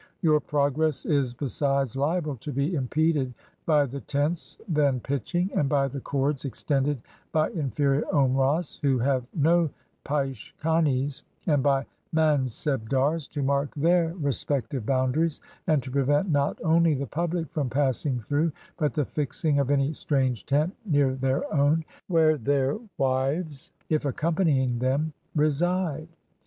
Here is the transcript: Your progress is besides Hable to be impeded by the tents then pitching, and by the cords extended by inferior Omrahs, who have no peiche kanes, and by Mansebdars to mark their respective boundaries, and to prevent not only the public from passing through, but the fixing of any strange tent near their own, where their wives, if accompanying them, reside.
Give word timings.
Your 0.23 0.39
progress 0.39 1.05
is 1.05 1.35
besides 1.35 1.93
Hable 1.95 2.35
to 2.39 2.51
be 2.51 2.73
impeded 2.73 3.35
by 3.67 3.85
the 3.85 3.99
tents 3.99 4.57
then 4.67 4.99
pitching, 4.99 5.51
and 5.55 5.69
by 5.69 5.87
the 5.87 5.99
cords 5.99 6.43
extended 6.43 6.99
by 7.31 7.51
inferior 7.51 8.01
Omrahs, 8.11 8.79
who 8.81 8.97
have 8.97 9.29
no 9.35 9.69
peiche 10.03 10.55
kanes, 10.59 11.21
and 11.45 11.61
by 11.61 11.85
Mansebdars 12.15 13.27
to 13.29 13.43
mark 13.43 13.75
their 13.75 14.15
respective 14.15 14.87
boundaries, 14.87 15.39
and 15.67 15.83
to 15.83 15.91
prevent 15.91 16.31
not 16.31 16.57
only 16.63 16.95
the 16.95 17.05
public 17.05 17.47
from 17.51 17.69
passing 17.69 18.19
through, 18.21 18.51
but 18.77 18.95
the 18.95 19.05
fixing 19.05 19.59
of 19.59 19.69
any 19.69 19.93
strange 19.93 20.47
tent 20.47 20.75
near 20.83 21.13
their 21.13 21.43
own, 21.53 21.85
where 22.07 22.39
their 22.39 22.79
wives, 22.97 23.71
if 23.87 24.03
accompanying 24.05 24.79
them, 24.79 25.13
reside. 25.35 26.07